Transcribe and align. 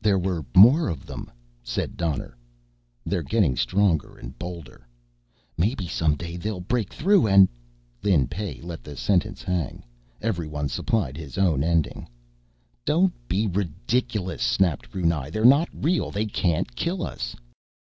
"There 0.00 0.16
were 0.20 0.46
more 0.56 0.86
of 0.88 1.06
them," 1.06 1.28
said 1.64 1.96
Donner. 1.96 2.36
"They're 3.04 3.20
getting 3.24 3.56
stronger 3.56 4.16
and 4.16 4.38
bolder." 4.38 4.86
"Maybe 5.58 5.88
some 5.88 6.14
day 6.14 6.36
they'll 6.36 6.60
break 6.60 6.92
through, 6.92 7.26
and...." 7.26 7.48
Lin 8.00 8.28
Pey 8.28 8.60
let 8.60 8.84
the 8.84 8.96
sentence 8.96 9.42
hang. 9.42 9.82
Everyone 10.20 10.68
supplied 10.68 11.16
his 11.16 11.36
own 11.36 11.64
ending. 11.64 12.08
"Don't 12.84 13.12
be 13.26 13.48
ridiculous!" 13.48 14.40
snapped 14.44 14.88
Brunei. 14.88 15.30
"They're 15.30 15.44
not 15.44 15.68
real. 15.74 16.12
_They 16.12 16.32
can't 16.32 16.76
kill 16.76 17.02
us! 17.04 17.34